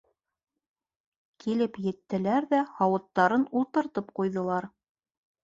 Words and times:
Килеп 1.43 1.77
еттеләр 1.87 2.47
ҙә 2.55 2.63
һауыттарын 2.79 3.45
ултыртып 3.61 4.11
ҡуйҙылар. 4.19 4.71